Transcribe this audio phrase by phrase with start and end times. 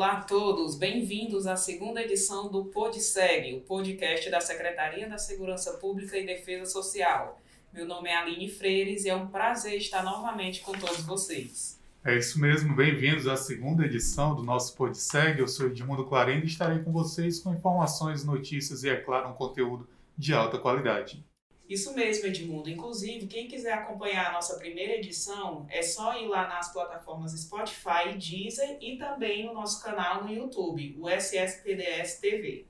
[0.00, 5.74] Olá a todos, bem-vindos à segunda edição do PodSeg, o podcast da Secretaria da Segurança
[5.74, 7.38] Pública e Defesa Social.
[7.70, 11.78] Meu nome é Aline Freires e é um prazer estar novamente com todos vocês.
[12.02, 15.38] É isso mesmo, bem-vindos à segunda edição do nosso PodSeg.
[15.38, 19.34] Eu sou Edmundo Clarenda e estarei com vocês com informações, notícias e, é claro, um
[19.34, 21.22] conteúdo de alta qualidade.
[21.70, 22.68] Isso mesmo, Edmundo.
[22.68, 28.18] Inclusive, quem quiser acompanhar a nossa primeira edição, é só ir lá nas plataformas Spotify,
[28.18, 32.66] Deezer e também no nosso canal no YouTube, o SSPDS TV.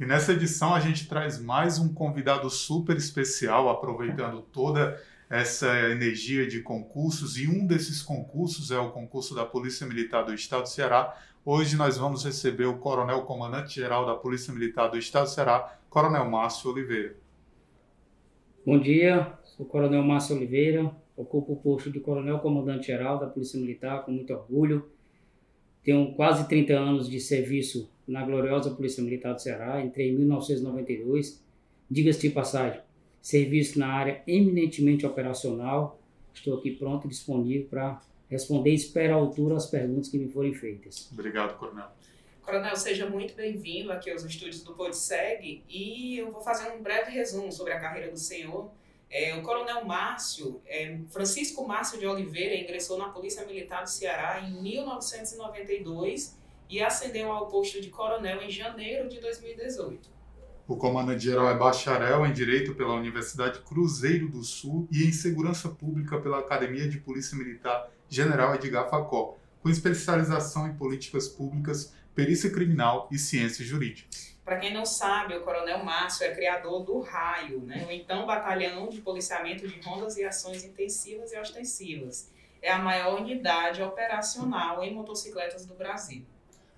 [0.00, 5.00] E nessa edição a gente traz mais um convidado super especial, aproveitando toda
[5.30, 10.34] essa energia de concursos, e um desses concursos é o concurso da Polícia Militar do
[10.34, 11.16] Estado do Ceará.
[11.44, 16.28] Hoje nós vamos receber o Coronel Comandante-Geral da Polícia Militar do Estado do Ceará, Coronel
[16.28, 17.21] Márcio Oliveira.
[18.64, 23.26] Bom dia, sou o Coronel Márcio Oliveira, ocupo o posto de Coronel Comandante Geral da
[23.26, 24.88] Polícia Militar com muito orgulho.
[25.82, 31.42] Tenho quase 30 anos de serviço na gloriosa Polícia Militar do Ceará, entrei em 1992.
[31.90, 32.80] Diga-se de passagem,
[33.20, 36.00] serviço na área eminentemente operacional.
[36.32, 40.28] Estou aqui pronto e disponível para responder e espero à altura as perguntas que me
[40.28, 41.10] forem feitas.
[41.12, 41.88] Obrigado, Coronel.
[42.42, 47.12] Coronel, seja muito bem-vindo aqui aos estúdios do PodSeg e eu vou fazer um breve
[47.12, 48.68] resumo sobre a carreira do senhor.
[49.08, 54.40] É, o Coronel Márcio, é, Francisco Márcio de Oliveira, ingressou na Polícia Militar do Ceará
[54.40, 56.36] em 1992
[56.68, 60.10] e ascendeu ao posto de coronel em janeiro de 2018.
[60.66, 66.20] O comandante-geral é bacharel em Direito pela Universidade Cruzeiro do Sul e em Segurança Pública
[66.20, 73.08] pela Academia de Polícia Militar General Edgar Facó, com especialização em políticas públicas perícia criminal
[73.10, 74.36] e ciências jurídicas.
[74.44, 77.86] Para quem não sabe, o Coronel Márcio é criador do Raio, né?
[77.88, 82.30] o então Batalhão de Policiamento de Rondas e Ações Intensivas e Ostensivas.
[82.60, 86.24] É a maior unidade operacional em motocicletas do Brasil.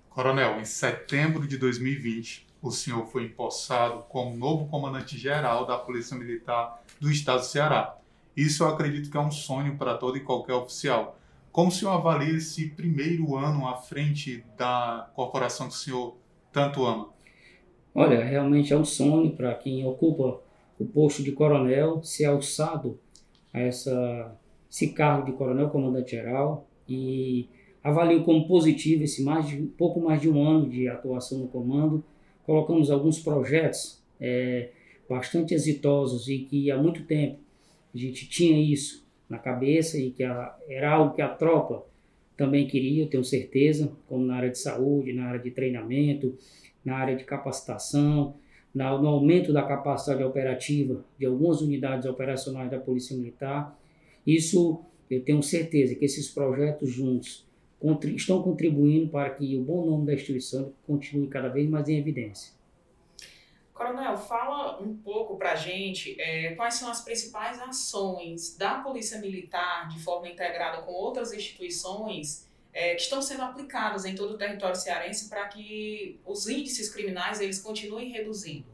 [0.09, 6.81] Coronel, em setembro de 2020, o senhor foi empossado como novo comandante-geral da Polícia Militar
[6.99, 7.97] do Estado do Ceará.
[8.35, 11.19] Isso eu acredito que é um sonho para todo e qualquer oficial.
[11.55, 16.17] Como o senhor avalia esse primeiro ano à frente da corporação que o senhor
[16.51, 17.13] tanto ama?
[17.93, 20.41] Olha, realmente é um sonho para quem ocupa
[20.77, 22.99] o posto de coronel ser alçado
[23.53, 24.37] a essa,
[24.69, 27.47] esse cargo de coronel comandante-geral e
[27.81, 32.03] avalio como positivo esse mais de, pouco mais de um ano de atuação no comando.
[32.45, 34.71] Colocamos alguns projetos é,
[35.09, 37.39] bastante exitosos e que há muito tempo
[37.93, 41.85] a gente tinha isso na cabeça e que a, era algo que a tropa
[42.37, 46.37] também queria, tenho certeza, como na área de saúde, na área de treinamento,
[46.83, 48.35] na área de capacitação,
[48.73, 53.79] na, no aumento da capacidade operativa de algumas unidades operacionais da Polícia Militar.
[54.27, 57.45] Isso eu tenho certeza que esses projetos juntos
[58.15, 62.53] estão contribuindo para que o bom nome da instituição continue cada vez mais em evidência.
[63.75, 69.19] Coronel, fala um pouco para a gente é, quais são as principais ações da Polícia
[69.19, 74.37] Militar de forma integrada com outras instituições é, que estão sendo aplicadas em todo o
[74.37, 78.65] território cearense para que os índices criminais eles continuem reduzindo.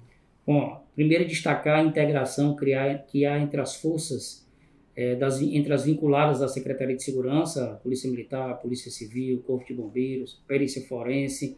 [0.46, 4.48] Bom, primeiro destacar a integração que há entre as forças,
[4.96, 9.74] é, das, entre as vinculadas da Secretaria de Segurança, Polícia Militar, Polícia Civil, Corpo de
[9.74, 11.58] Bombeiros, Perícia Forense,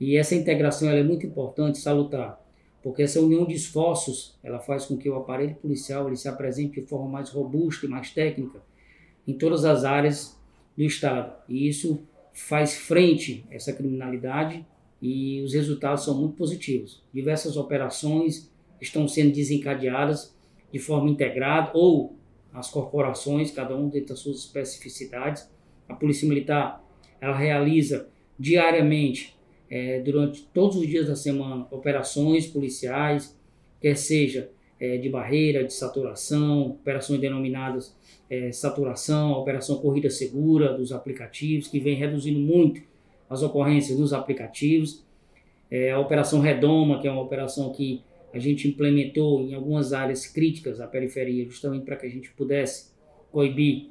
[0.00, 2.49] e essa integração é muito importante, salutar
[2.82, 6.80] porque essa união de esforços ela faz com que o aparelho policial ele se apresente
[6.80, 8.62] de forma mais robusta e mais técnica
[9.26, 10.38] em todas as áreas
[10.76, 11.32] do Estado.
[11.48, 12.02] E isso
[12.32, 14.64] faz frente a essa criminalidade
[15.00, 17.02] e os resultados são muito positivos.
[17.12, 20.34] Diversas operações estão sendo desencadeadas
[20.72, 22.16] de forma integrada ou
[22.52, 25.48] as corporações, cada um dentro das suas especificidades.
[25.88, 26.84] A Polícia Militar
[27.20, 28.08] ela realiza
[28.38, 29.38] diariamente
[29.70, 33.38] é, durante todos os dias da semana operações policiais,
[33.80, 34.50] quer seja
[34.80, 37.94] é, de barreira, de saturação, operações denominadas
[38.28, 42.82] é, saturação, operação corrida segura dos aplicativos, que vem reduzindo muito
[43.28, 45.04] as ocorrências nos aplicativos.
[45.70, 48.02] É, a operação Redoma, que é uma operação que
[48.32, 52.90] a gente implementou em algumas áreas críticas da periferia, justamente para que a gente pudesse
[53.30, 53.88] coibir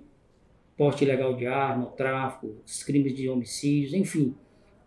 [0.78, 2.56] porte ilegal de arma, tráfico,
[2.86, 4.34] crimes de homicídios, enfim,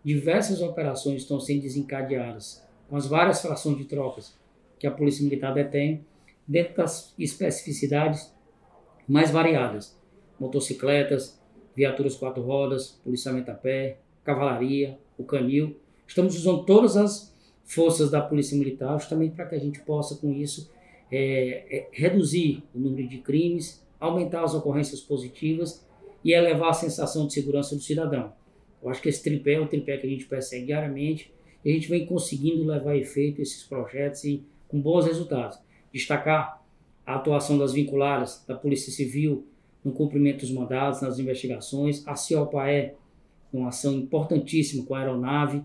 [0.03, 4.37] diversas operações estão sendo desencadeadas com as várias frações de tropas
[4.77, 6.05] que a Polícia Militar detém,
[6.47, 8.33] dentro das especificidades
[9.07, 9.97] mais variadas:
[10.39, 11.39] motocicletas,
[11.75, 15.77] viaturas quatro rodas, policiamento a pé, cavalaria, o canil.
[16.05, 17.33] Estamos usando todas as
[17.63, 20.69] forças da Polícia Militar justamente para que a gente possa, com isso,
[21.11, 25.85] é, é, reduzir o número de crimes, aumentar as ocorrências positivas
[26.23, 28.33] e elevar a sensação de segurança do cidadão.
[28.83, 31.31] Eu acho que esse tripé é o tripé que a gente persegue diariamente
[31.63, 35.57] e a gente vem conseguindo levar efeito esses projetos e com bons resultados.
[35.91, 36.61] Destacar
[37.05, 39.45] a atuação das vinculadas da Polícia Civil
[39.83, 42.93] no cumprimento dos mandados, nas investigações, a CIOPAE,
[43.51, 45.61] uma ação importantíssima com a aeronave,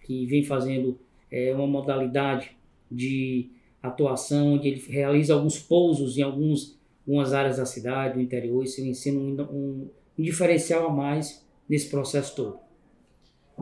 [0.00, 0.98] que vem fazendo
[1.30, 2.56] é, uma modalidade
[2.90, 3.48] de
[3.82, 8.80] atuação, onde ele realiza alguns pousos em alguns, algumas áreas da cidade, do interior, isso
[8.80, 12.61] vem sendo um, um, um diferencial a mais nesse processo todo.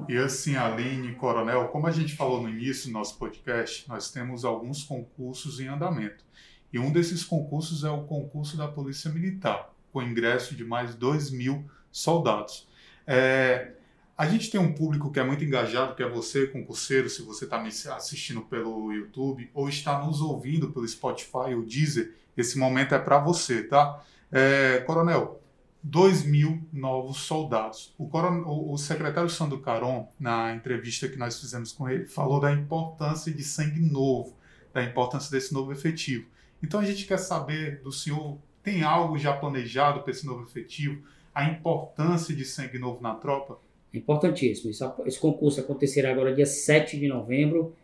[0.08, 4.44] E assim, Aline, Coronel, como a gente falou no início do nosso podcast, nós temos
[4.44, 6.24] alguns concursos em andamento.
[6.72, 11.30] E um desses concursos é o concurso da Polícia Militar, com ingresso de mais 2
[11.30, 12.68] mil soldados.
[13.06, 13.72] É,
[14.16, 17.44] a gente tem um público que é muito engajado, que é você, concurseiro, se você
[17.44, 22.94] está me assistindo pelo YouTube ou está nos ouvindo pelo Spotify ou Deezer, esse momento
[22.94, 24.02] é para você, tá?
[24.30, 25.39] É, coronel,
[25.82, 27.94] 2 mil novos soldados.
[27.98, 32.52] O, o, o, secretário Sandro Caron, na entrevista que nós fizemos com ele, falou da
[32.52, 34.36] importância de sangue novo,
[34.74, 36.26] da importância desse novo efetivo.
[36.62, 41.02] Então a gente quer saber do senhor, tem algo já planejado para esse novo efetivo?
[41.34, 43.58] A importância de sangue novo na tropa?
[43.94, 44.70] Importantíssimo.
[45.06, 47.74] Esse concurso acontecerá agora dia 7 de novembro.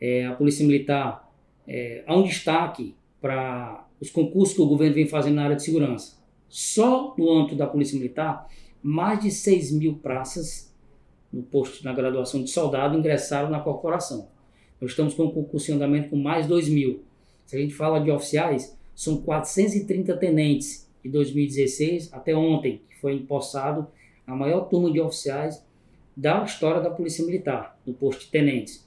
[0.00, 1.32] É, a Polícia Militar
[1.68, 5.62] é, há um destaque para os concursos que o governo vem fazendo na área de
[5.62, 6.23] segurança
[6.54, 8.48] só no âmbito da Polícia Militar,
[8.80, 10.72] mais de 6 mil praças
[11.32, 14.28] no posto na graduação de soldado ingressaram na corporação.
[14.80, 17.02] Nós estamos com um concurso em andamento com mais 2 mil.
[17.44, 23.14] Se a gente fala de oficiais, são 430 tenentes de 2016 até ontem, que foi
[23.14, 23.88] empossado
[24.24, 25.60] a maior turma de oficiais
[26.16, 28.86] da história da Polícia Militar, no posto de tenentes.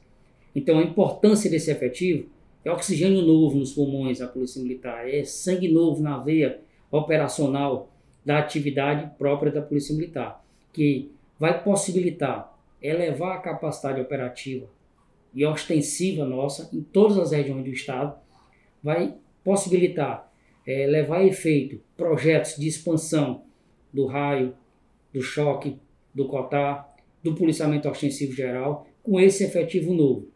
[0.55, 2.29] Então, a importância desse efetivo
[2.63, 7.91] é oxigênio novo nos pulmões da Polícia Militar, é sangue novo na veia operacional
[8.25, 10.43] da atividade própria da Polícia Militar,
[10.73, 14.67] que vai possibilitar elevar a capacidade operativa
[15.33, 18.15] e ostensiva nossa em todas as regiões do Estado,
[18.83, 20.31] vai possibilitar
[20.65, 23.43] é, levar a efeito projetos de expansão
[23.93, 24.53] do raio,
[25.13, 25.77] do choque,
[26.13, 26.93] do COTAR,
[27.23, 30.27] do policiamento ostensivo geral, com esse efetivo novo.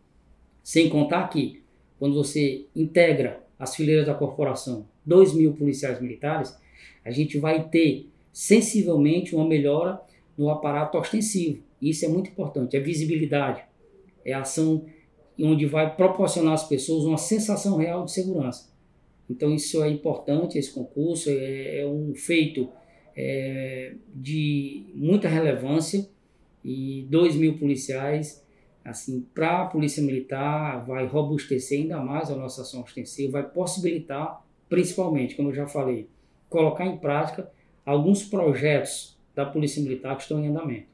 [0.64, 1.62] Sem contar que,
[2.00, 6.58] quando você integra as fileiras da corporação 2 mil policiais militares,
[7.06, 10.02] a gente vai ter sensivelmente uma melhora
[10.36, 11.62] no aparato ostensivo.
[11.80, 13.62] Isso é muito importante, é visibilidade,
[14.26, 14.84] é ação
[15.40, 18.72] onde vai proporcionar às pessoas uma sensação real de segurança.
[19.30, 22.68] Então isso é importante, esse concurso é, é um feito
[23.16, 26.10] é, de muita relevância
[26.66, 28.41] e 2 mil policiais,
[28.84, 34.44] assim, para a Polícia Militar vai robustecer ainda mais a nossa ação ostensiva, vai possibilitar
[34.68, 36.10] principalmente, como eu já falei,
[36.50, 37.52] colocar em prática
[37.86, 40.92] alguns projetos da Polícia Militar que estão em andamento.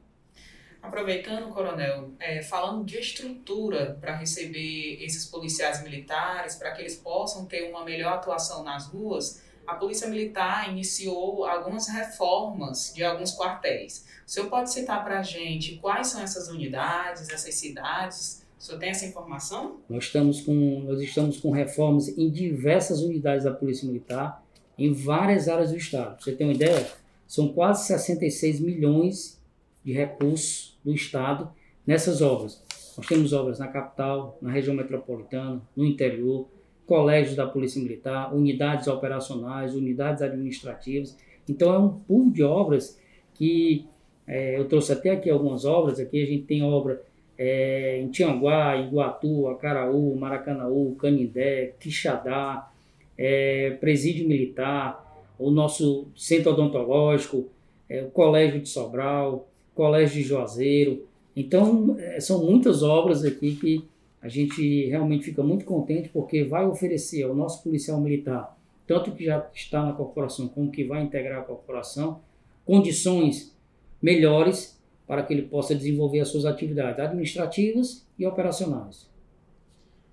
[0.82, 7.46] Aproveitando, Coronel, é, falando de estrutura para receber esses policiais militares, para que eles possam
[7.46, 14.06] ter uma melhor atuação nas ruas, a Polícia Militar iniciou algumas reformas de alguns quartéis.
[14.26, 18.78] O senhor pode citar para a gente quais são essas unidades, essas cidades, o senhor
[18.78, 19.76] tem essa informação?
[19.86, 24.42] Nós estamos com, nós estamos com reformas em diversas unidades da Polícia Militar,
[24.78, 26.22] em várias áreas do Estado.
[26.22, 26.90] Você tem uma ideia?
[27.26, 29.38] São quase 66 milhões
[29.84, 31.52] de recursos do Estado
[31.86, 32.62] nessas obras.
[32.96, 36.48] Nós temos obras na capital, na região metropolitana, no interior,
[36.88, 41.14] colégios da Polícia Militar, unidades operacionais, unidades administrativas.
[41.46, 42.98] Então é um pool de obras
[43.34, 43.86] que
[44.26, 46.00] é, eu trouxe até aqui algumas obras.
[46.00, 47.02] Aqui a gente tem obra
[47.36, 52.70] é, em Tianguá, Iguatu, Acaraú, Maracanaú, Canindé, Quixadá,
[53.16, 55.04] é, Presídio Militar,
[55.38, 57.48] o nosso Centro Odontológico,
[57.88, 61.06] é, o Colégio de Sobral, Colégio de Juazeiro.
[61.36, 63.84] Então, é, são muitas obras aqui que
[64.28, 68.54] a gente realmente fica muito contente porque vai oferecer ao nosso policial militar,
[68.86, 72.20] tanto que já está na corporação como que vai integrar a corporação,
[72.66, 73.56] condições
[74.02, 79.08] melhores para que ele possa desenvolver as suas atividades administrativas e operacionais.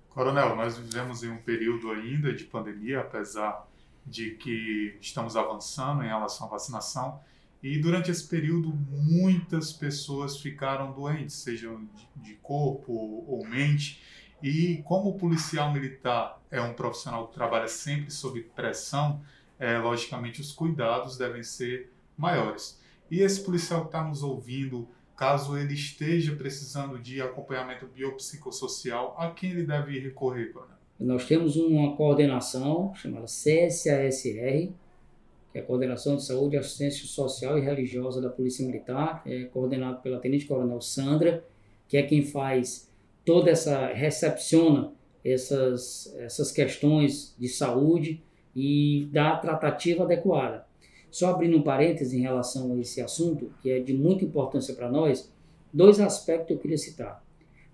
[0.08, 3.68] Coronel, nós vivemos em um período ainda de pandemia, apesar
[4.06, 7.20] de que estamos avançando em relação à vacinação.
[7.62, 12.92] E durante esse período, muitas pessoas ficaram doentes, sejam de corpo
[13.26, 14.02] ou mente.
[14.42, 19.22] E como o policial militar é um profissional que trabalha sempre sob pressão,
[19.58, 22.80] é, logicamente os cuidados devem ser maiores.
[23.10, 29.30] E esse policial que está nos ouvindo, caso ele esteja precisando de acompanhamento biopsicossocial, a
[29.30, 30.52] quem ele deve recorrer,
[30.98, 34.72] Nós temos uma coordenação chamada CSASR,
[35.56, 40.20] é a Coordenação de Saúde, Assistência Social e Religiosa da Polícia Militar, é coordenado pela
[40.20, 41.42] Tenente Coronel Sandra,
[41.88, 42.92] que é quem faz
[43.24, 44.92] toda essa, recepciona
[45.24, 48.22] essas, essas questões de saúde
[48.54, 50.66] e dá a tratativa adequada.
[51.10, 54.90] Só abrindo um parêntese em relação a esse assunto, que é de muita importância para
[54.90, 55.32] nós,
[55.72, 57.24] dois aspectos eu queria citar.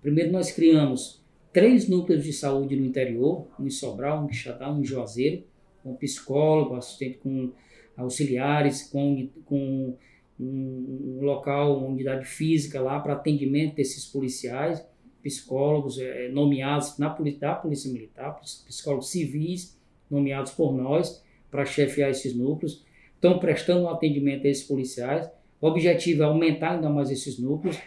[0.01, 1.21] Primeiro, nós criamos
[1.51, 5.43] três núcleos de saúde no interior, um em Sobral, um em Quixadá, um em Juazeiro,
[5.83, 7.51] com psicólogo, assistente com
[7.95, 9.95] auxiliares, com, com
[10.39, 14.85] um, local, uma unidade física lá para atendimento desses policiais,
[15.21, 22.35] psicólogos é, nomeados na, da Polícia Militar, psicólogos civis nomeados por nós para chefiar esses
[22.35, 22.83] núcleos,
[23.15, 25.29] estão prestando um atendimento a esses policiais.
[25.61, 27.79] O objetivo é aumentar ainda mais esses núcleos.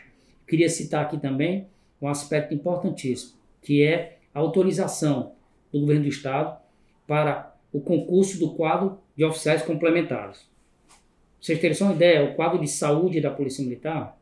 [0.46, 1.66] Queria citar aqui também
[2.00, 5.32] um aspecto importantíssimo, que é a autorização
[5.72, 6.58] do governo do Estado
[7.06, 10.38] para o concurso do quadro de oficiais complementares.
[10.38, 10.96] Pra
[11.40, 14.18] vocês terem só uma ideia, o quadro de saúde da Polícia Militar,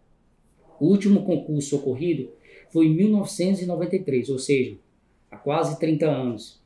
[0.78, 2.30] o último concurso ocorrido
[2.70, 4.76] foi em 1993, ou seja,
[5.30, 6.60] há quase 30 anos.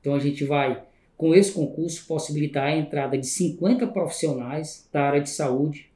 [0.00, 0.82] Então a gente vai,
[1.16, 5.90] com esse concurso, possibilitar a entrada de 50 profissionais da área de saúde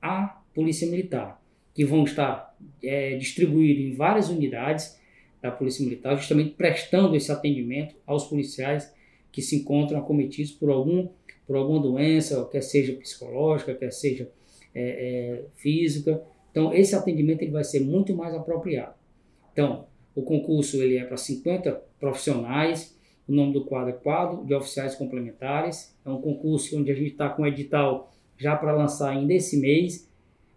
[0.00, 1.40] à Polícia Militar,
[1.74, 4.98] que vão estar é, distribuídos em várias unidades
[5.40, 8.92] da Polícia Militar, justamente prestando esse atendimento aos policiais
[9.30, 11.08] que se encontram acometidos por algum
[11.52, 14.26] por alguma doença, quer seja psicológica, quer seja
[14.74, 16.22] é, é, física.
[16.50, 18.94] Então, esse atendimento ele vai ser muito mais apropriado.
[19.52, 24.54] Então, o concurso ele é para 50 profissionais, o nome do quadro é Quadro de
[24.54, 25.94] Oficiais Complementares.
[26.06, 29.58] É um concurso onde a gente está com o edital já para lançar ainda esse
[29.60, 30.10] mês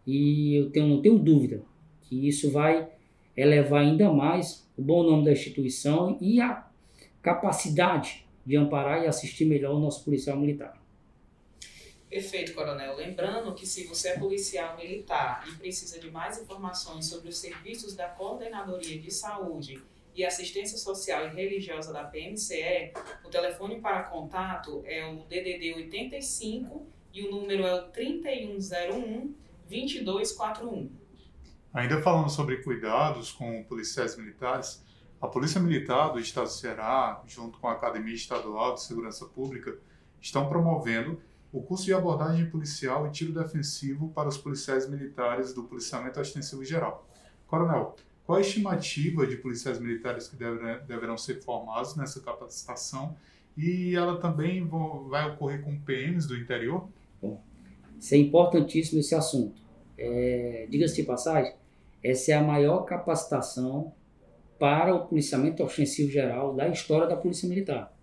[0.08, 1.62] e eu tenho, não tenho dúvida
[2.04, 2.88] que isso vai
[3.36, 6.66] elevar ainda mais o bom nome da instituição e a
[7.22, 10.85] capacidade de amparar e assistir melhor o nosso policial militar.
[12.15, 12.95] Perfeito, Coronel.
[12.95, 17.93] Lembrando que se você é policial militar e precisa de mais informações sobre os serviços
[17.93, 19.84] da Coordenadoria de Saúde
[20.15, 26.88] e Assistência Social e Religiosa da PMCE, o telefone para contato é o DDD 85
[27.13, 29.36] e o número é o 3101
[29.69, 30.89] 2241.
[31.74, 34.81] Ainda falando sobre cuidados com policiais militares,
[35.19, 39.77] a Polícia Militar do Estado do Ceará, junto com a Academia Estadual de Segurança Pública,
[40.22, 41.22] estão promovendo
[41.55, 46.65] o curso de abordagem policial e tiro defensivo para os policiais militares do Policiamento Ostensivo
[46.65, 47.07] Geral.
[47.47, 47.95] Coronel,
[48.25, 53.15] qual a estimativa de policiais militares que deverão ser formados nessa capacitação
[53.55, 54.67] e ela também
[55.07, 56.89] vai ocorrer com PMs do interior?
[57.21, 57.41] Bom,
[57.97, 59.55] isso é importantíssimo esse assunto.
[59.97, 61.55] É, Diga-se de passagem,
[62.03, 63.93] essa é a maior capacitação
[64.59, 67.95] para o policiamento ostensivo geral da história da Polícia Militar.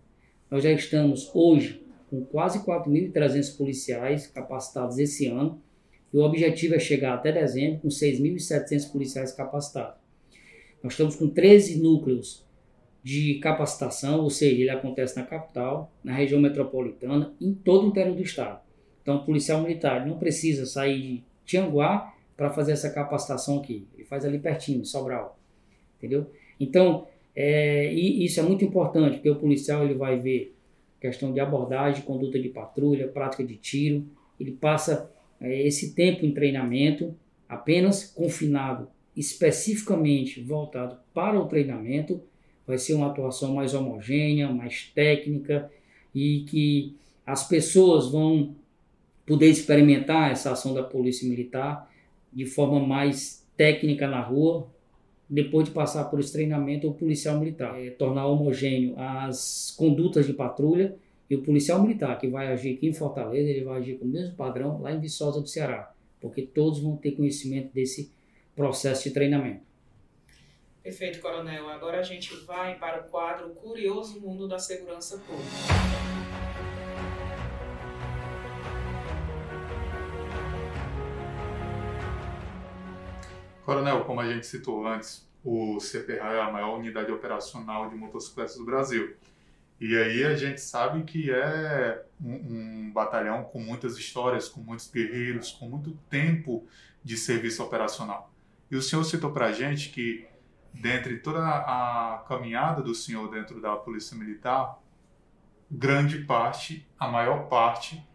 [0.51, 1.82] Nós já estamos hoje
[2.13, 5.59] com quase 4.300 policiais capacitados esse ano
[6.13, 9.99] e o objetivo é chegar até dezembro com 6.700 policiais capacitados.
[10.83, 12.45] Nós estamos com 13 núcleos
[13.03, 18.15] de capacitação, ou seja, ele acontece na capital, na região metropolitana, em todo o interior
[18.15, 18.61] do estado.
[19.01, 23.87] Então, o policial militar não precisa sair de Tianguá para fazer essa capacitação aqui.
[23.95, 25.39] Ele faz ali pertinho, em Sobral.
[25.97, 26.31] Entendeu?
[26.61, 30.52] Então, é, e isso é muito importante, porque o policial ele vai ver
[31.03, 34.07] questão de abordagem, conduta de patrulha, prática de tiro.
[34.39, 37.13] Ele passa é, esse tempo em treinamento
[37.49, 42.23] apenas confinado, especificamente voltado para o treinamento.
[42.65, 45.69] Vai ser uma atuação mais homogênea, mais técnica
[46.15, 46.95] e que
[47.27, 48.55] as pessoas vão
[49.27, 51.91] poder experimentar essa ação da polícia militar
[52.33, 54.72] de forma mais técnica na rua,
[55.33, 57.83] depois de passar por esse treinamento, o policial militar.
[57.83, 60.95] É, tornar homogêneo as condutas de patrulha
[61.31, 64.09] e o policial militar, que vai agir aqui em Fortaleza, ele vai agir com o
[64.09, 68.13] mesmo padrão lá em Viçosa do Ceará, porque todos vão ter conhecimento desse
[68.55, 69.63] processo de treinamento.
[70.83, 71.67] Perfeito, Coronel.
[71.71, 76.12] Agora a gente vai para o quadro Curioso Mundo da Segurança Pública.
[83.65, 88.57] Coronel, como a gente citou antes, o CPRA é a maior unidade operacional de motocicletas
[88.57, 89.17] do Brasil.
[89.81, 94.89] E aí a gente sabe que é um, um, batalhão com muitas histórias, com muitos
[94.89, 96.67] guerreiros, com muito tempo
[97.03, 98.33] de serviço operacional.
[98.71, 100.27] E o senhor citou para a gente que,
[100.73, 104.79] dentre toda a caminhada do senhor dentro da Polícia Militar,
[105.69, 108.07] grande parte, a maior parte,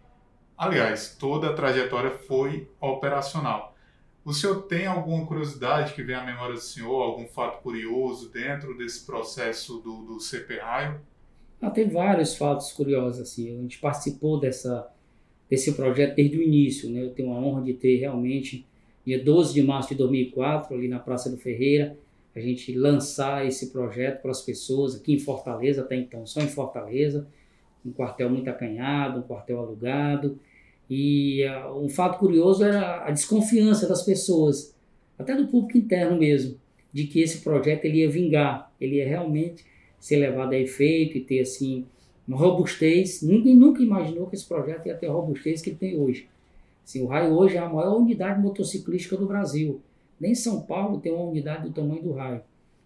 [0.57, 3.76] aliás, toda a trajetória foi operacional.
[4.27, 8.77] O senhor tem alguma curiosidade que vem à memória do senhor, algum fato curioso dentro
[8.77, 10.99] desse processo do, do CP Raio?
[11.61, 13.57] Ah, tem vários fatos curiosos, assim.
[13.57, 14.85] A gente participou dessa,
[15.49, 16.89] desse projeto desde o início.
[16.89, 17.03] Né?
[17.03, 18.67] Eu tenho a honra de ter realmente,
[19.05, 21.97] dia 12 de março de 2004, ali na Praça do Ferreira,
[22.35, 26.49] a gente lançar esse projeto para as pessoas aqui em Fortaleza, até então só em
[26.49, 27.25] Fortaleza,
[27.85, 30.37] um quartel muito acanhado, um quartel alugado.
[30.89, 34.75] E uh, um fato curioso era a desconfiança das pessoas,
[35.17, 36.57] até do público interno mesmo,
[36.93, 39.65] de que esse projeto ele ia vingar, ele ia realmente
[39.99, 41.85] ser levado a efeito e ter assim
[42.27, 43.21] uma robustez.
[43.21, 46.27] Ninguém nunca imaginou que esse projeto ia ter a robustez que ele tem hoje.
[46.85, 49.81] Assim, o Raio hoje é a maior unidade motociclística do Brasil.
[50.19, 52.41] Nem São Paulo tem uma unidade do tamanho do Raio,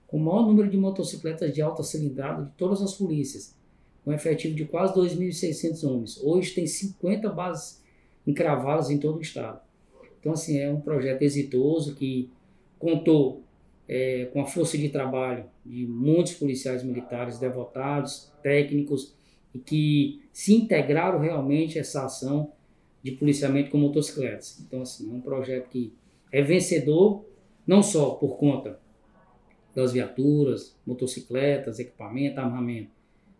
[0.07, 3.55] com o maior número de motocicletas de alta cilindrada de todas as polícias,
[4.03, 6.19] com um efetivo de quase 2.600 homens.
[6.23, 7.80] Hoje tem 50 bases
[8.25, 9.59] encravadas em todo o estado.
[10.19, 12.29] Então, assim, é um projeto exitoso que
[12.77, 13.43] contou
[13.87, 19.13] é, com a força de trabalho de muitos policiais militares devotados, técnicos,
[19.53, 22.51] e que se integraram realmente a essa ação
[23.03, 24.59] de policiamento com motocicletas.
[24.65, 25.93] Então, assim, é um projeto que
[26.31, 27.25] é vencedor
[27.65, 28.79] não só por conta
[29.75, 32.91] das viaturas, motocicletas, equipamento, armamento,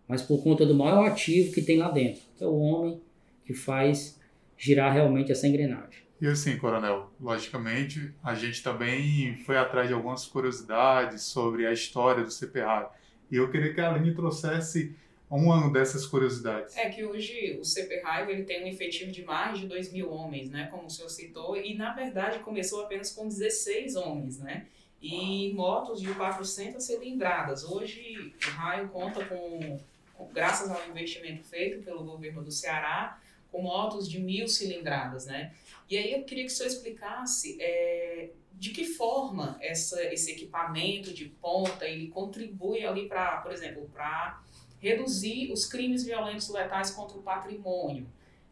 [0.07, 3.00] mas por conta do maior ativo que tem lá dentro, que é o homem
[3.45, 4.19] que faz
[4.61, 6.03] girar realmente essa engrenagem.
[6.21, 12.23] E assim, Coronel, logicamente, a gente também foi atrás de algumas curiosidades sobre a história
[12.23, 12.85] do CPR.
[13.31, 14.95] E eu queria que a Aline trouxesse
[15.27, 16.77] uma dessas curiosidades.
[16.77, 20.11] É que hoje o CP Raiva ele tem um efetivo de mais de 2 mil
[20.11, 24.67] homens, né, como o senhor citou, e na verdade começou apenas com 16 homens, né,
[25.01, 27.63] e motos de 400 cilindradas.
[27.63, 29.79] Hoje o Raio conta com,
[30.13, 33.17] com, graças ao investimento feito pelo governo do Ceará,
[33.51, 35.53] com motos de mil cilindradas, né,
[35.89, 41.13] e aí eu queria que o senhor explicasse é, de que forma essa, esse equipamento
[41.13, 44.41] de ponta ele contribui ali para, por exemplo, para
[44.79, 48.08] reduzir os crimes violentos letais contra o patrimônio,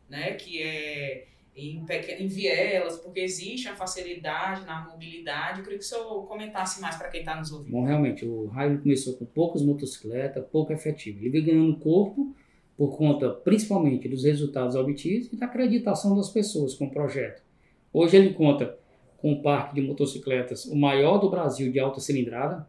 [0.10, 1.86] né, que é em,
[2.20, 5.60] em vielas, porque existe a facilidade na mobilidade.
[5.60, 7.72] Eu queria que o senhor comentasse mais para quem está nos ouvindo.
[7.72, 11.20] Bom, realmente, o raio começou com poucas motocicletas, pouco efetivo.
[11.20, 12.36] Ele veio ganhando corpo
[12.80, 17.44] por conta principalmente dos resultados obtidos e da acreditação das pessoas com o projeto.
[17.92, 18.78] Hoje ele conta
[19.18, 22.66] com um parque de motocicletas o maior do Brasil de alta cilindrada.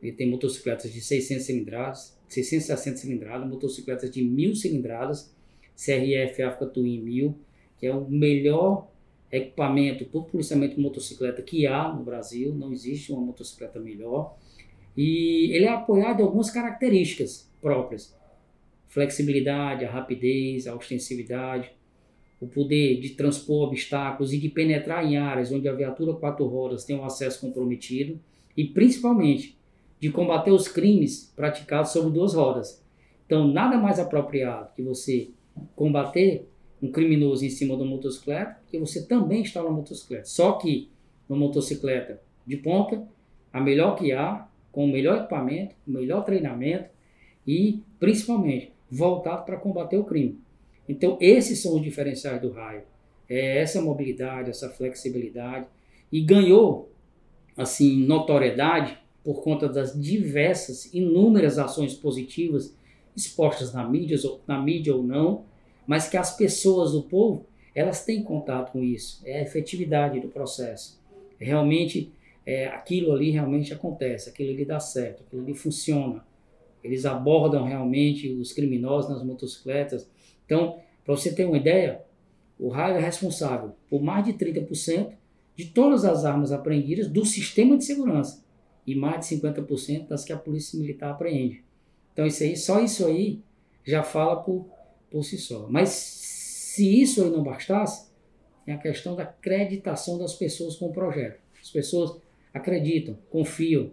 [0.00, 5.34] Ele tem motocicletas de 600 cilindradas, 660 cilindradas, motocicletas de 1000 cilindradas,
[5.74, 7.34] CRF Africa Twin 1000,
[7.80, 8.86] que é o melhor
[9.30, 14.36] equipamento o policiamento de motocicleta que há no Brasil, não existe uma motocicleta melhor.
[14.96, 18.16] E ele é apoiado em algumas características próprias
[18.88, 21.70] flexibilidade, a rapidez, a ostensividade,
[22.40, 26.84] o poder de transpor obstáculos e de penetrar em áreas onde a viatura quatro rodas
[26.84, 28.18] tem um acesso comprometido
[28.56, 29.58] e principalmente
[30.00, 32.82] de combater os crimes praticados sobre duas rodas.
[33.26, 35.30] Então, nada mais apropriado que você
[35.74, 36.48] combater
[36.80, 40.24] um criminoso em cima de uma motocicleta que você também está na motocicleta.
[40.24, 40.88] Só que
[41.28, 43.06] uma motocicleta de ponta,
[43.52, 46.88] a melhor que há, com o melhor equipamento, o melhor treinamento
[47.46, 50.40] e principalmente voltado para combater o crime.
[50.88, 52.82] Então, esses são os diferenciais do raio.
[53.28, 55.66] É essa mobilidade, essa flexibilidade.
[56.10, 56.90] E ganhou,
[57.56, 62.74] assim, notoriedade por conta das diversas, inúmeras ações positivas
[63.14, 65.44] expostas na mídia, na mídia ou não,
[65.86, 69.20] mas que as pessoas do povo, elas têm contato com isso.
[69.24, 70.98] É a efetividade do processo.
[71.38, 72.10] Realmente,
[72.46, 76.24] é, aquilo ali realmente acontece, aquilo ali dá certo, aquilo ali funciona.
[76.82, 80.08] Eles abordam realmente os criminosos nas motocicletas.
[80.44, 82.02] Então, para você ter uma ideia,
[82.58, 85.12] o raio é responsável por mais de 30%
[85.56, 88.44] de todas as armas apreendidas do sistema de segurança
[88.86, 91.64] e mais de 50% das que a polícia militar apreende.
[92.12, 93.40] Então, isso aí, só isso aí
[93.84, 94.66] já fala por,
[95.10, 95.66] por si só.
[95.68, 98.08] Mas se isso aí não bastasse,
[98.64, 101.40] tem a questão da acreditação das pessoas com o projeto.
[101.60, 102.20] As pessoas
[102.52, 103.90] acreditam, confiam,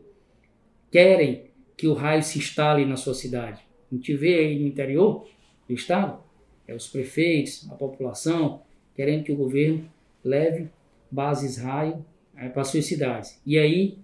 [0.92, 3.62] querem que o raio se instale na sua cidade.
[3.92, 5.28] A gente vê aí no interior
[5.68, 6.20] do estado,
[6.68, 8.62] é os prefeitos, a população,
[8.96, 9.90] querendo que o governo
[10.24, 10.70] leve
[11.12, 12.04] bases raio
[12.36, 13.40] é, para suas cidades.
[13.46, 13.98] E aí,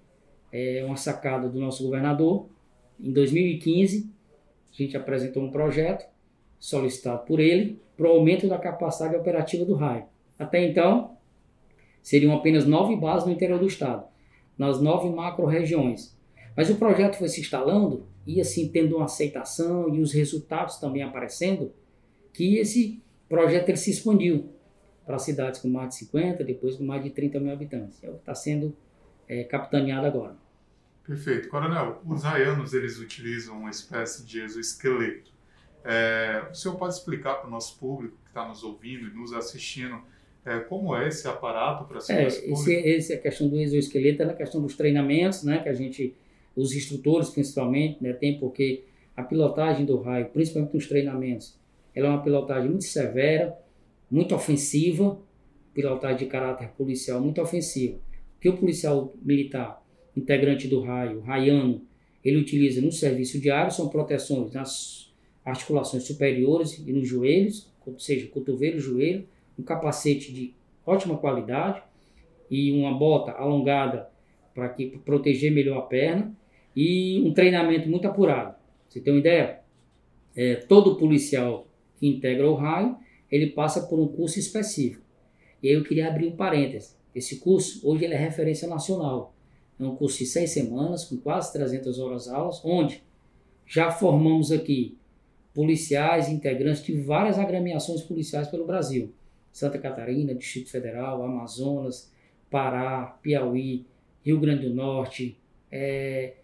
[0.52, 2.48] é uma sacada do nosso governador,
[3.00, 4.10] em 2015,
[4.72, 6.06] a gente apresentou um projeto
[6.60, 10.06] solicitado por ele para o aumento da capacidade operativa do raio.
[10.38, 11.18] Até então,
[12.02, 14.06] seriam apenas nove bases no interior do estado,
[14.58, 16.16] nas nove macro-regiões.
[16.56, 21.04] Mas o projeto foi se instalando e assim tendo uma aceitação e os resultados também
[21.04, 21.74] aparecendo,
[22.34, 24.50] que esse projeto ele se expandiu
[25.06, 28.04] para cidades com mais de 50, depois com mais de 30 mil habitantes.
[28.04, 28.76] É o que está sendo
[29.28, 30.36] é, capitaneado agora.
[31.06, 31.50] Perfeito.
[31.50, 35.32] Coronel, os raianos eles utilizam uma espécie de exoesqueleto.
[35.84, 39.34] É, o senhor pode explicar para o nosso público que está nos ouvindo e nos
[39.34, 40.00] assistindo
[40.46, 44.34] é, como é esse aparato para é, esse, esse, a questão do exoesqueleto é a
[44.34, 46.16] questão dos treinamentos, né, que a gente,
[46.56, 48.84] os instrutores principalmente, né, tem porque
[49.16, 51.58] a pilotagem do raio, principalmente nos treinamentos,
[51.94, 53.58] ela é uma pilotagem muito severa,
[54.10, 55.18] muito ofensiva,
[55.74, 57.98] pilotagem de caráter policial muito ofensiva.
[58.40, 59.82] Que o policial militar,
[60.16, 61.82] integrante do raio, raiano,
[62.24, 65.12] ele utiliza no serviço diário são proteções nas
[65.44, 70.54] articulações superiores e nos joelhos, ou seja, cotovelo, joelho, um capacete de
[70.86, 71.82] ótima qualidade
[72.50, 74.10] e uma bota alongada
[74.54, 76.36] para que proteger melhor a perna
[76.76, 78.56] e um treinamento muito apurado.
[78.88, 79.62] Você tem uma ideia?
[80.36, 82.98] É, todo policial que integra o raio,
[83.30, 85.04] ele passa por um curso específico.
[85.62, 86.96] E aí eu queria abrir um parêntese.
[87.14, 89.34] Esse curso, hoje, ele é referência nacional.
[89.80, 93.04] É um curso de seis semanas, com quase 300 horas aulas, onde
[93.66, 94.98] já formamos aqui
[95.54, 99.14] policiais integrantes de várias agremiações policiais pelo Brasil.
[99.52, 102.12] Santa Catarina, Distrito Federal, Amazonas,
[102.50, 103.86] Pará, Piauí,
[104.24, 105.38] Rio Grande do Norte,
[105.72, 106.36] é,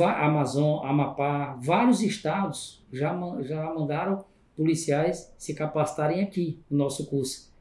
[0.00, 4.24] Amazon, Amapá, vários estados já, já mandaram
[4.56, 7.52] policiais se capacitarem aqui no nosso curso.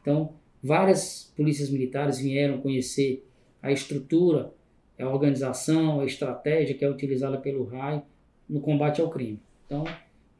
[0.00, 3.26] Então, várias polícias militares vieram conhecer
[3.62, 4.52] a estrutura,
[4.98, 8.02] a organização, a estratégia que é utilizada pelo RAI
[8.48, 9.40] no combate ao crime.
[9.66, 9.84] Então,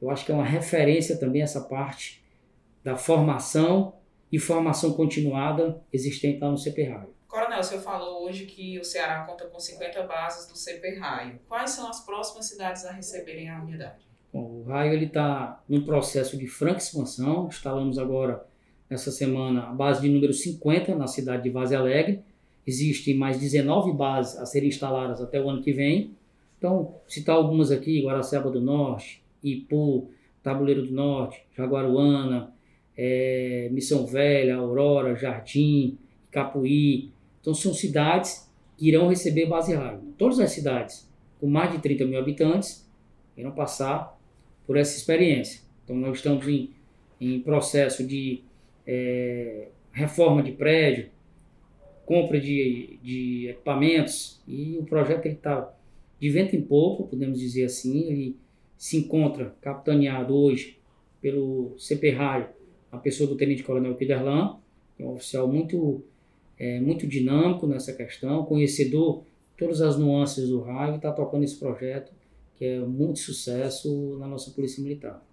[0.00, 2.22] eu acho que é uma referência também essa parte
[2.82, 3.94] da formação
[4.32, 7.19] e formação continuada existente lá no CP Raio.
[7.30, 11.38] Coronel, o senhor falou hoje que o Ceará conta com 50 bases do CP Raio.
[11.48, 14.04] Quais são as próximas cidades a receberem a unidade?
[14.32, 17.46] Bom, o Raio está num processo de franca expansão.
[17.46, 18.44] Instalamos agora,
[18.90, 22.20] nessa semana, a base de número 50 na cidade de Vaze Alegre.
[22.66, 26.16] Existem mais 19 bases a serem instaladas até o ano que vem.
[26.58, 30.10] Então, citar algumas aqui, Guaraceba do Norte, Ipu,
[30.42, 32.52] Tabuleiro do Norte, Jaguaruana,
[32.96, 35.96] é, Missão Velha, Aurora, Jardim,
[36.32, 37.12] Capuí.
[37.40, 40.02] Então são cidades que irão receber base rádio.
[40.16, 41.08] Todas as cidades
[41.40, 42.88] com mais de 30 mil habitantes
[43.36, 44.18] irão passar
[44.66, 45.62] por essa experiência.
[45.84, 46.70] Então nós estamos em,
[47.20, 48.42] em processo de
[48.86, 51.08] é, reforma de prédio,
[52.04, 55.72] compra de, de equipamentos e o projeto está
[56.18, 58.10] de vento em pouco, podemos dizer assim.
[58.10, 58.36] Ele
[58.76, 60.78] se encontra capitaneado hoje
[61.20, 62.48] pelo CP Raio
[62.90, 64.56] a pessoa do Tenente Coronel Kiderlan,
[64.96, 66.02] que é um oficial muito,
[66.60, 69.24] é, muito dinâmico nessa questão, conhecedor
[69.56, 72.12] todas as nuances do raio, está tocando esse projeto
[72.54, 75.24] que é muito sucesso na nossa Polícia Militar.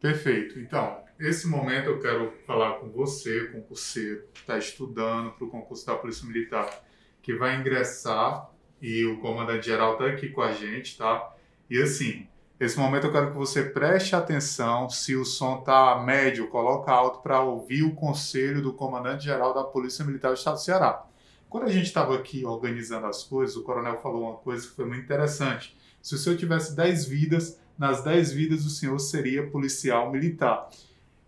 [0.00, 0.58] Perfeito.
[0.58, 5.86] Então, esse momento eu quero falar com você, concurseiro, que está estudando para o concurso
[5.86, 6.82] da Polícia Militar,
[7.20, 11.36] que vai ingressar e o comandante-geral está aqui com a gente, tá?
[11.68, 12.26] E assim,
[12.62, 14.88] Nesse momento eu quero que você preste atenção.
[14.88, 20.04] Se o som está médio, coloca alto para ouvir o conselho do comandante-geral da Polícia
[20.04, 21.04] Militar do Estado do Ceará.
[21.50, 24.84] Quando a gente estava aqui organizando as coisas, o coronel falou uma coisa que foi
[24.84, 25.76] muito interessante.
[26.00, 30.70] Se o senhor tivesse 10 vidas, nas 10 vidas o senhor seria policial militar.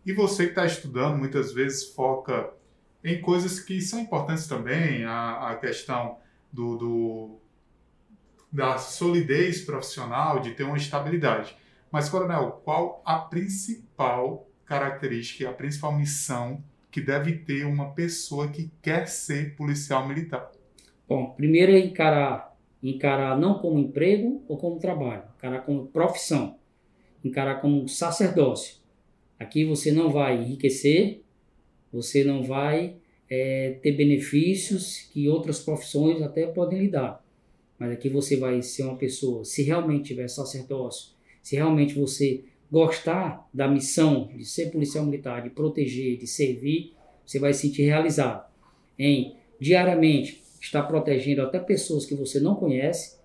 [0.07, 2.49] E você que está estudando muitas vezes foca
[3.03, 6.16] em coisas que são importantes também, a, a questão
[6.53, 7.38] do, do
[8.55, 11.57] da solidez profissional, de ter uma estabilidade.
[11.90, 18.71] Mas, Coronel, qual a principal característica, a principal missão que deve ter uma pessoa que
[18.81, 20.53] quer ser policial militar?
[21.09, 26.57] Bom, primeiro é encarar, encarar não como emprego ou como trabalho, encarar como profissão,
[27.25, 28.77] encarar como sacerdócio.
[29.37, 31.25] Aqui você não vai enriquecer,
[31.93, 37.24] você não vai é, ter benefícios que outras profissões até podem lhe dar.
[37.85, 43.47] Mas aqui você vai ser uma pessoa, se realmente tiver sacerdócio, se realmente você gostar
[43.53, 46.94] da missão de ser policial militar, de proteger, de servir,
[47.27, 48.51] você vai se sentir realizado
[48.99, 53.18] em diariamente estar protegendo até pessoas que você não conhece,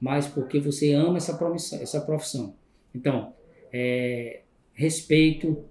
[0.00, 1.78] mas porque você ama essa, profissão.
[1.82, 2.54] Essa profissão.
[2.94, 3.34] Então,
[3.70, 4.40] é,
[4.72, 5.62] respeito,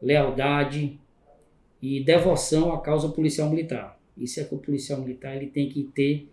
[0.00, 0.98] lealdade
[1.80, 4.00] e devoção à causa policial militar.
[4.16, 6.28] Isso é que o policial militar ele tem que ter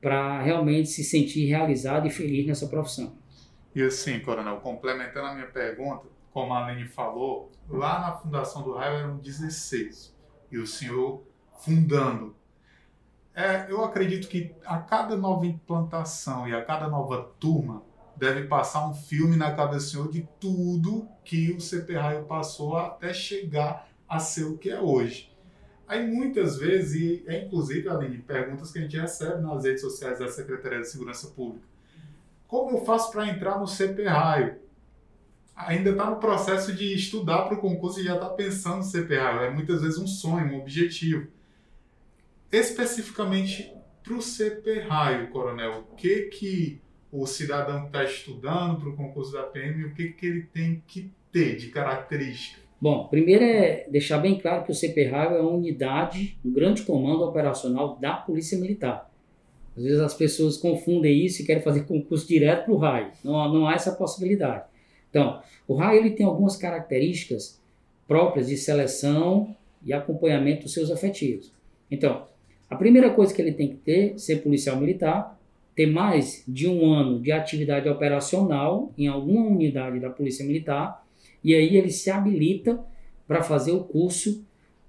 [0.00, 3.16] para realmente se sentir realizado e feliz nessa profissão.
[3.74, 8.72] E assim, Coronel, complementando a minha pergunta, como a Aline falou, lá na fundação do
[8.74, 10.14] raio eram 16
[10.50, 11.22] e o senhor
[11.60, 12.34] fundando.
[13.34, 17.82] É, eu acredito que a cada nova implantação e a cada nova turma
[18.16, 22.76] deve passar um filme na cabeça do senhor de tudo que o CP Raio passou
[22.76, 25.29] até chegar a ser o que é hoje.
[25.90, 30.20] Aí muitas vezes, e é inclusive, Aline, perguntas que a gente recebe nas redes sociais
[30.20, 31.66] da Secretaria de Segurança Pública.
[32.46, 34.60] Como eu faço para entrar no CP Raio?
[35.66, 39.44] ainda está no processo de estudar para o concurso e já está pensando no CPA.
[39.44, 41.26] É muitas vezes um sonho, um objetivo.
[42.50, 43.72] Especificamente
[44.02, 46.80] para o CPRAio, coronel, o que que
[47.12, 50.82] o cidadão que está estudando para o concurso da PM, o que, que ele tem
[50.86, 52.69] que ter de característica?
[52.80, 57.22] Bom, primeiro é deixar bem claro que o CPRAio é uma unidade, um grande comando
[57.24, 59.10] operacional da Polícia Militar.
[59.76, 63.10] Às vezes as pessoas confundem isso e querem fazer concurso direto para o raio.
[63.22, 64.64] Não, não há essa possibilidade.
[65.10, 67.60] Então, o raio ele tem algumas características
[68.08, 71.52] próprias de seleção e acompanhamento dos seus efetivos.
[71.90, 72.26] Então,
[72.68, 75.38] a primeira coisa que ele tem que ter, ser policial militar,
[75.74, 81.04] ter mais de um ano de atividade operacional em alguma unidade da Polícia Militar,
[81.42, 82.82] e aí ele se habilita
[83.26, 84.44] para fazer o curso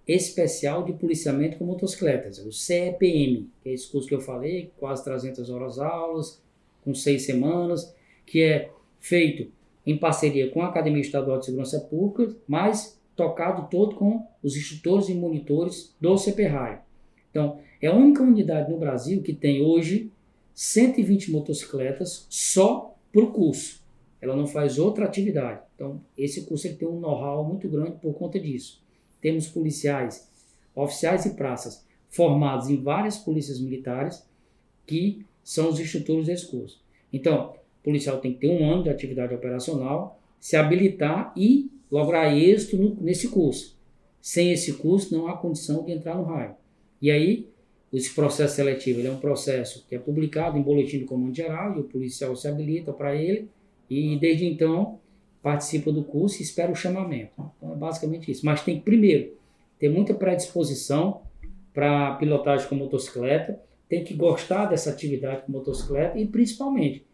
[0.08, 5.04] especial de policiamento com motocicletas, o CEPM, que é esse curso que eu falei, quase
[5.04, 6.42] 300 horas aulas,
[6.84, 9.52] com seis semanas, que é feito
[9.86, 15.10] em parceria com a Academia Estadual de Segurança Pública, mas tocado todo com os instrutores
[15.10, 16.82] e monitores do CPRAI.
[17.30, 20.12] Então, é a única unidade no Brasil que tem hoje
[20.54, 23.81] 120 motocicletas só para o curso.
[24.22, 25.62] Ela não faz outra atividade.
[25.76, 28.82] Então, esse curso ele tem um know-how muito grande por conta disso.
[29.20, 30.30] Temos policiais,
[30.76, 34.24] oficiais e praças formados em várias polícias militares
[34.86, 36.82] que são os instrutores desse curso.
[37.12, 42.36] Então, o policial tem que ter um ano de atividade operacional, se habilitar e lograr
[42.36, 43.78] êxito no, nesse curso.
[44.22, 46.56] Sem esse curso, não há condição de entrar no raio.
[47.02, 47.50] E aí,
[47.92, 51.82] esse processo seletivo é um processo que é publicado em boletim do comando geral e
[51.82, 53.50] o policial se habilita para ele
[53.92, 55.00] e desde então
[55.44, 57.34] participa do curso e espera o chamamento.
[57.58, 58.46] Então é basicamente isso.
[58.46, 59.34] Mas tem que primeiro
[59.78, 61.24] ter muita predisposição
[61.74, 67.06] para pilotagem com motocicleta, tem que gostar dessa atividade com motocicleta e principalmente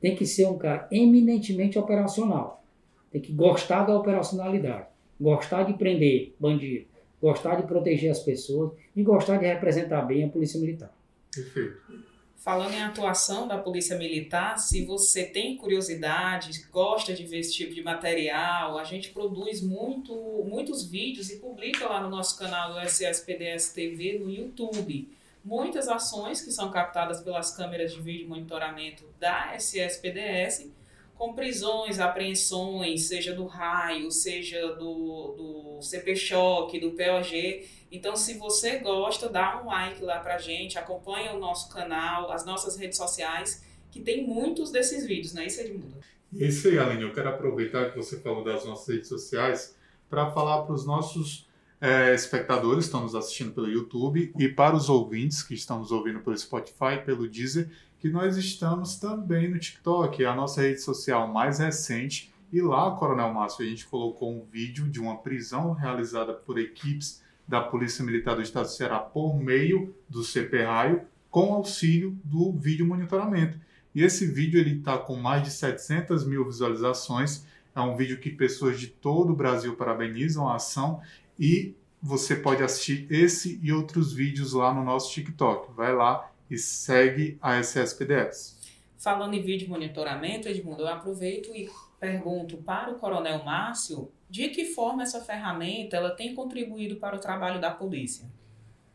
[0.00, 2.62] tem que ser um cara eminentemente operacional.
[3.10, 4.86] Tem que gostar da operacionalidade,
[5.20, 6.86] gostar de prender bandido,
[7.20, 10.94] gostar de proteger as pessoas e gostar de representar bem a Polícia Militar.
[11.34, 12.09] Perfeito.
[12.40, 17.74] Falando em atuação da Polícia Militar, se você tem curiosidade, gosta de ver esse tipo
[17.74, 20.14] de material, a gente produz muito,
[20.48, 25.14] muitos vídeos e publica lá no nosso canal do SSPDS TV no YouTube.
[25.44, 30.70] Muitas ações que são captadas pelas câmeras de vídeo monitoramento da SSPDS
[31.18, 35.34] com prisões, apreensões, seja do raio, seja do,
[35.76, 37.68] do CP Choque, do POG.
[37.90, 42.44] Então, se você gosta, dá um like lá pra gente, acompanha o nosso canal, as
[42.44, 45.96] nossas redes sociais, que tem muitos desses vídeos, não é isso, Edmundo?
[46.32, 47.02] Isso aí, Aline.
[47.02, 49.76] Eu quero aproveitar que você falou das nossas redes sociais
[50.08, 51.48] para falar para os nossos
[51.80, 55.90] é, espectadores que estão nos assistindo pelo YouTube e para os ouvintes que estão nos
[55.90, 61.26] ouvindo pelo Spotify, pelo Deezer, que nós estamos também no TikTok, a nossa rede social
[61.26, 62.32] mais recente.
[62.52, 67.22] E lá, Coronel Márcio, a gente colocou um vídeo de uma prisão realizada por equipes
[67.50, 72.52] da Polícia Militar do Estado do Ceará por meio do CP Raio, com auxílio do
[72.52, 73.58] vídeo monitoramento.
[73.92, 77.44] E esse vídeo ele está com mais de 700 mil visualizações.
[77.74, 81.02] É um vídeo que pessoas de todo o Brasil parabenizam a ação
[81.36, 85.72] e você pode assistir esse e outros vídeos lá no nosso TikTok.
[85.72, 88.60] Vai lá e segue a SSPDS.
[88.96, 94.64] Falando em vídeo monitoramento, Edmundo, eu aproveito e pergunto para o Coronel Márcio de que
[94.64, 98.26] forma essa ferramenta ela tem contribuído para o trabalho da polícia.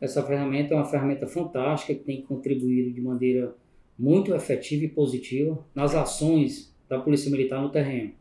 [0.00, 3.54] Essa ferramenta é uma ferramenta fantástica que tem contribuído de maneira
[3.98, 8.12] muito efetiva e positiva nas ações da Polícia Militar no terreno.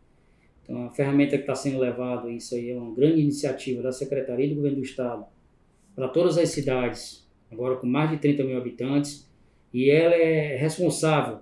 [0.64, 4.50] Então, a ferramenta que está sendo levada, isso aí é uma grande iniciativa da Secretaria
[4.50, 5.26] do Governo do Estado
[5.96, 9.30] para todas as cidades agora com mais de 30 mil habitantes,
[9.74, 11.40] e ela é responsável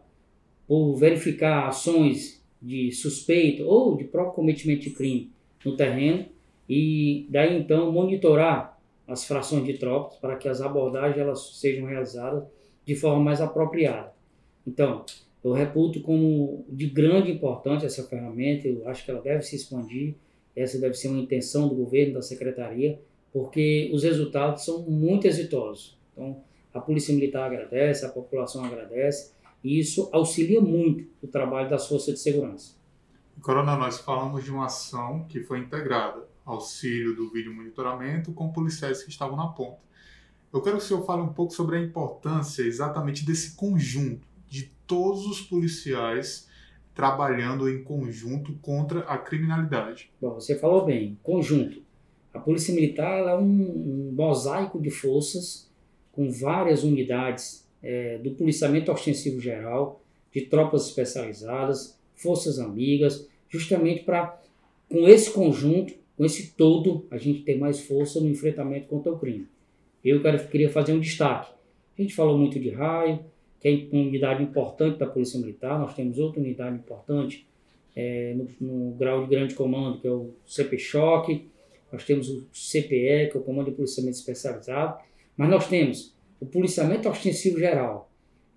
[0.68, 5.33] por verificar ações de suspeito ou de próprio cometimento de crime
[5.64, 6.26] no terreno
[6.68, 12.44] e daí então monitorar as frações de tropas para que as abordagens elas sejam realizadas
[12.86, 14.14] de forma mais apropriada.
[14.66, 15.06] Então,
[15.44, 20.16] eu reputo como de grande importância essa ferramenta, eu acho que ela deve se expandir,
[20.56, 23.00] essa deve ser uma intenção do governo, da secretaria,
[23.32, 25.98] porque os resultados são muito exitosos.
[26.14, 26.42] Então,
[26.74, 29.32] a Polícia Militar agradece, a população agradece,
[29.64, 32.76] e isso auxilia muito o trabalho das forças de segurança.
[33.42, 39.04] Coronel, nós falamos de uma ação que foi integrada, auxílio do vídeo monitoramento com policiais
[39.04, 39.80] que estavam na ponta.
[40.52, 44.72] Eu quero que o senhor fale um pouco sobre a importância exatamente desse conjunto, de
[44.86, 46.48] todos os policiais
[46.94, 50.12] trabalhando em conjunto contra a criminalidade.
[50.22, 51.82] Bom, você falou bem, conjunto.
[52.34, 55.70] A Polícia Militar é um, um mosaico de forças
[56.12, 64.42] com várias unidades é, do policiamento ostensivo geral, de tropas especializadas, forças amigas, justamente para
[64.90, 69.18] com esse conjunto, com esse todo, a gente tem mais força no enfrentamento contra o
[69.18, 69.48] crime.
[70.04, 71.52] Eu quero, queria fazer um destaque.
[71.98, 73.20] A gente falou muito de raio,
[73.60, 77.48] que é uma unidade importante da Polícia Militar, nós temos outra unidade importante
[77.96, 81.48] é, no, no, grau de grande comando, que é o CP Choque,
[81.92, 85.00] nós temos o CPE, que é o Comando de Policiamento Especializado,
[85.38, 88.12] mas nós temos o Policiamento Ostensivo Geral,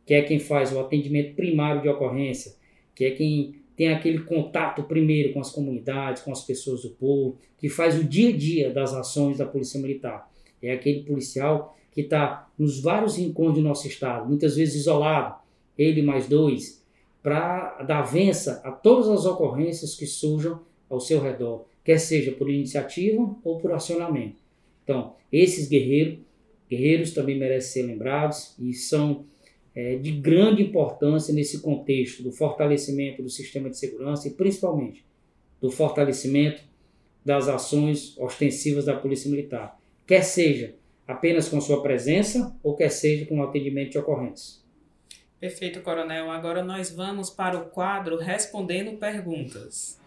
[0.05, 2.56] que é quem faz o atendimento primário de ocorrência,
[2.97, 7.37] que é quem tem aquele contato primeiro com as comunidades, com as pessoas do povo,
[7.59, 10.29] que faz o dia a dia das ações da Polícia Militar.
[10.63, 15.37] É aquele policial que está nos vários rincões do nosso estado, muitas vezes isolado,
[15.79, 16.83] ele mais dois,
[17.23, 22.49] para dar vença a todas as ocorrências que surjam ao seu redor, quer seja por
[22.49, 24.37] iniciativa ou por acionamento.
[24.83, 26.19] Então, esses guerreiros,
[26.69, 29.25] guerreiros também merecem ser lembrados e são
[29.77, 35.05] é, de grande importância nesse contexto do fortalecimento do sistema de segurança e principalmente
[35.61, 36.63] do fortalecimento
[37.23, 40.75] das ações ostensivas da Polícia Militar, quer seja
[41.07, 44.61] apenas com sua presença ou quer seja com o atendimento de ocorrência.
[45.39, 46.31] Perfeito, Coronel.
[46.31, 50.01] Agora nós vamos para o quadro Respondendo Perguntas.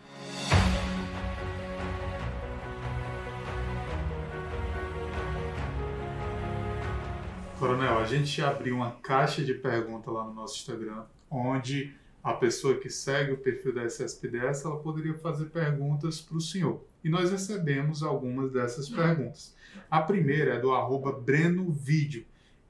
[7.60, 11.93] Coronel, a gente abriu uma caixa de perguntas lá no nosso Instagram, onde
[12.24, 16.82] a pessoa que segue o perfil da SSPDS ela poderia fazer perguntas para o senhor.
[17.04, 19.54] E nós recebemos algumas dessas perguntas.
[19.91, 21.22] A primeira é do arroba.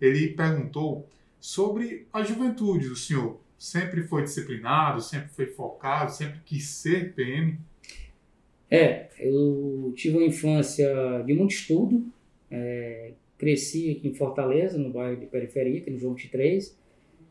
[0.01, 1.07] Ele perguntou
[1.39, 3.39] sobre a juventude do senhor.
[3.59, 7.59] Sempre foi disciplinado, sempre foi focado, sempre quis ser PM?
[8.71, 12.07] É, eu tive uma infância de muito estudo,
[12.49, 16.77] é, cresci aqui em Fortaleza, no bairro de periferia, aqui no João 23,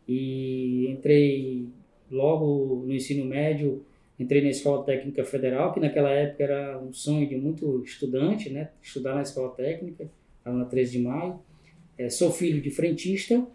[0.09, 1.69] e entrei
[2.11, 3.85] logo no ensino médio,
[4.19, 8.71] entrei na Escola Técnica Federal, que naquela época era um sonho de muito estudante, né?
[8.83, 10.11] Estudar na Escola Técnica,
[10.45, 11.39] lá na 13 de maio.
[11.99, 13.47] É, sou filho de frentista,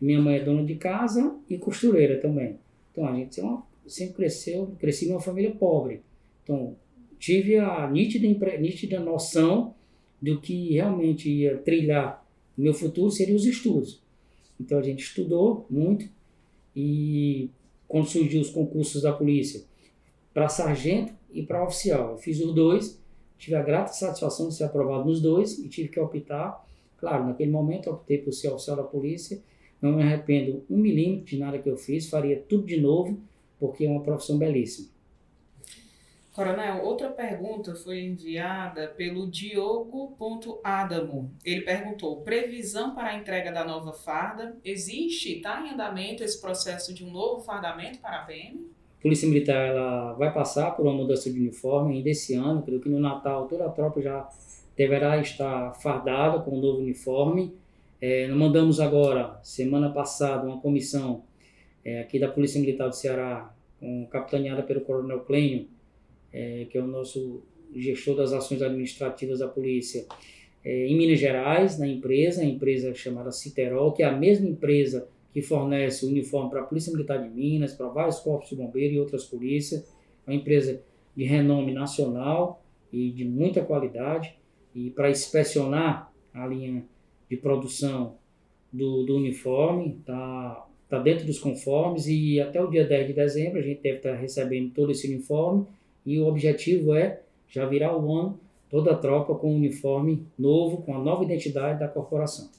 [0.00, 2.58] minha mãe é dona de casa e costureira também.
[2.90, 3.40] Então a gente
[3.86, 6.02] sempre cresceu, cresci numa família pobre.
[6.42, 6.76] Então
[7.16, 8.26] tive a nítida,
[8.58, 9.74] nítida noção
[10.22, 12.22] do que realmente ia trilhar
[12.56, 14.00] o meu futuro seriam os estudos.
[14.60, 16.08] Então a gente estudou muito
[16.76, 17.50] e
[17.88, 19.64] quando surgiu os concursos da polícia
[20.32, 23.00] para sargento e para oficial, eu fiz os dois,
[23.38, 26.64] tive a grata satisfação de ser aprovado nos dois e tive que optar.
[26.98, 29.42] Claro, naquele momento optei por ser oficial da polícia,
[29.80, 33.18] não me arrependo um milímetro de nada que eu fiz, faria tudo de novo,
[33.58, 34.88] porque é uma profissão belíssima.
[36.32, 41.30] Coronel, outra pergunta foi enviada pelo Diogo.adamo.
[41.44, 44.56] Ele perguntou: previsão para a entrega da nova farda?
[44.64, 48.66] Existe, está em andamento esse processo de um novo fardamento para a PM?
[48.98, 52.62] A Polícia Militar ela vai passar por uma mudança de uniforme ainda esse ano.
[52.62, 54.26] Creio que no Natal toda a tropa já
[54.74, 57.54] deverá estar fardada com o um novo uniforme.
[58.00, 61.24] É, nós mandamos agora, semana passada, uma comissão
[61.84, 65.68] é, aqui da Polícia Militar do Ceará, com, capitaneada pelo Coronel Clênio,
[66.32, 67.42] é, que é o nosso
[67.74, 70.06] gestor das ações administrativas da polícia,
[70.64, 75.08] é, em Minas Gerais, na empresa, a empresa chamada Citerol, que é a mesma empresa
[75.32, 78.94] que fornece o uniforme para a Polícia Militar de Minas, para vários corpos de bombeiros
[78.94, 79.90] e outras polícias,
[80.26, 80.82] uma empresa
[81.16, 84.36] de renome nacional e de muita qualidade,
[84.74, 86.84] e para inspecionar a linha
[87.28, 88.16] de produção
[88.72, 92.06] do, do uniforme, está tá dentro dos conformes.
[92.06, 95.08] E até o dia 10 de dezembro a gente deve estar tá recebendo todo esse
[95.08, 95.66] uniforme
[96.04, 100.82] e o objetivo é já virar o ano toda a tropa com um uniforme novo,
[100.82, 102.50] com a nova identidade da corporação.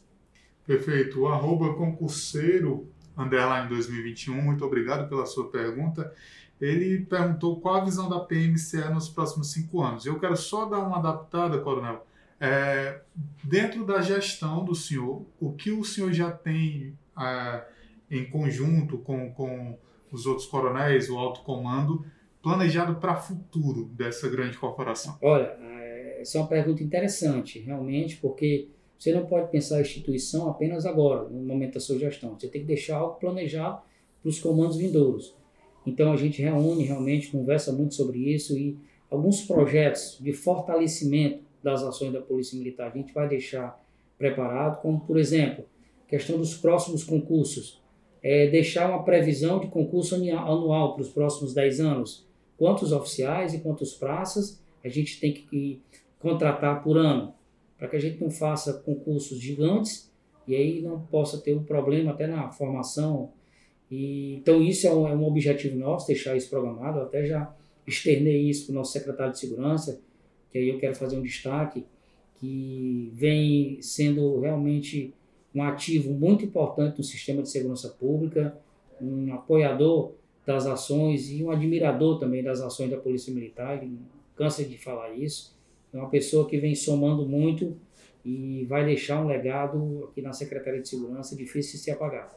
[0.65, 1.21] Perfeito.
[1.21, 6.13] O arroba concurseiro underline 2021, muito obrigado pela sua pergunta.
[6.62, 10.06] Ele perguntou qual a visão da PMCE nos próximos cinco anos.
[10.06, 12.06] Eu quero só dar uma adaptada, Coronel.
[12.39, 13.01] É,
[13.43, 17.65] dentro da gestão do senhor, o que o senhor já tem é,
[18.10, 19.77] em conjunto com, com
[20.12, 22.05] os outros coronéis, o alto comando,
[22.44, 25.18] planejado para o futuro dessa grande corporação?
[25.22, 28.68] Olha, é, essa é uma pergunta interessante, realmente, porque
[29.00, 32.38] você não pode pensar a instituição apenas agora, no momento da sua gestão.
[32.38, 33.82] Você tem que deixar algo planejado
[34.22, 35.36] para os comandos vindouros.
[35.86, 38.78] Então a gente reúne, realmente, conversa muito sobre isso e
[39.10, 43.82] alguns projetos de fortalecimento das ações da Polícia Militar a gente vai deixar
[44.18, 45.66] preparado, como por exemplo,
[46.08, 47.82] questão dos próximos concursos,
[48.22, 52.26] é deixar uma previsão de concurso anual para os próximos 10 anos,
[52.58, 55.82] quantos oficiais e quantos praças a gente tem que
[56.20, 57.34] contratar por ano,
[57.78, 60.12] para que a gente não faça concursos gigantes
[60.47, 63.32] e aí não possa ter um problema até na formação.
[63.89, 66.99] E, então isso é um, é um objetivo nosso, deixar isso programado.
[66.99, 67.54] Eu até já
[67.86, 70.01] externei isso para o nosso secretário de Segurança,
[70.49, 71.86] que aí eu quero fazer um destaque,
[72.39, 75.14] que vem sendo realmente
[75.54, 78.58] um ativo muito importante no sistema de segurança pública,
[78.99, 80.14] um apoiador
[80.46, 83.98] das ações e um admirador também das ações da Polícia Militar, ele
[84.36, 85.56] cansa de falar isso.
[85.94, 87.78] É uma pessoa que vem somando muito
[88.26, 92.34] e vai deixar um legado aqui na Secretaria de Segurança difícil de se apagar.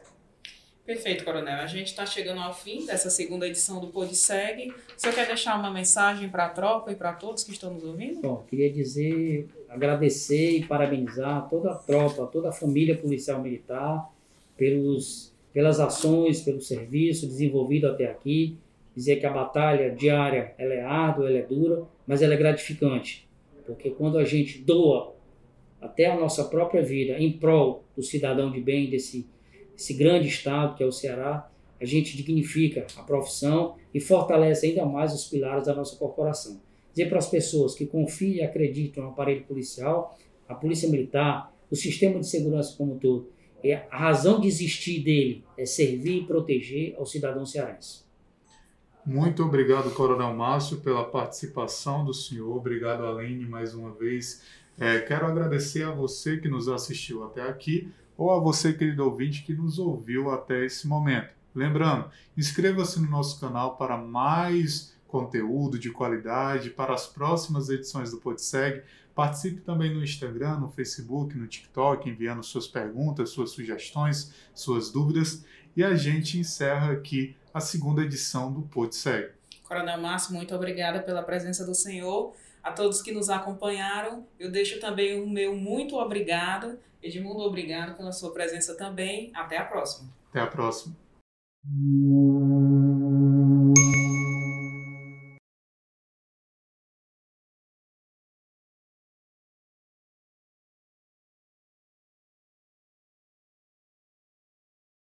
[0.85, 1.59] Perfeito, Coronel.
[1.59, 4.73] A gente está chegando ao fim dessa segunda edição do PodSeg.
[4.95, 8.21] Você quer deixar uma mensagem para a tropa e para todos que estão nos ouvindo?
[8.21, 14.09] Bom, queria dizer, agradecer e parabenizar toda a tropa, toda a família policial militar
[14.55, 18.59] pelos, pelas ações, pelo serviço desenvolvido até aqui.
[18.95, 23.27] Dizer que a batalha diária ela é árdua, ela é dura, mas ela é gratificante.
[23.65, 25.15] Porque quando a gente doa
[25.81, 29.25] até a nossa própria vida em prol do cidadão de bem desse
[29.75, 31.49] esse grande estado que é o Ceará,
[31.81, 36.61] a gente dignifica a profissão e fortalece ainda mais os pilares da nossa corporação.
[36.93, 40.15] Dizer para as pessoas que confiam e acreditam no aparelho policial,
[40.47, 45.03] a polícia militar, o sistema de segurança como um todo, é a razão de existir
[45.03, 48.05] dele é servir e proteger ao cidadão cearense.
[49.05, 52.55] Muito obrigado, Coronel Márcio, pela participação do senhor.
[52.55, 54.43] Obrigado, Aline, mais uma vez.
[54.77, 59.43] É, quero agradecer a você que nos assistiu até aqui ou a você, querido ouvinte,
[59.43, 61.33] que nos ouviu até esse momento.
[61.55, 68.17] Lembrando, inscreva-se no nosso canal para mais conteúdo de qualidade para as próximas edições do
[68.17, 68.83] PodSeg.
[69.17, 75.43] Participe também no Instagram, no Facebook, no TikTok, enviando suas perguntas, suas sugestões, suas dúvidas.
[75.75, 79.31] E a gente encerra aqui a segunda edição do PodSeg.
[79.63, 82.35] Coronel Márcio, muito obrigada pela presença do senhor.
[82.61, 88.11] A todos que nos acompanharam, eu deixo também o meu muito obrigado Edmundo, obrigado pela
[88.11, 89.31] sua presença também.
[89.33, 90.09] Até a próxima.
[90.29, 90.95] Até a próxima.